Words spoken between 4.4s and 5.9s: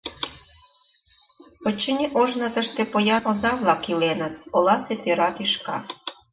оласе тӧра тӱшка.